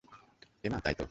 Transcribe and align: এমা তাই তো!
এমা 0.63 0.79
তাই 0.79 0.93
তো! 0.93 0.99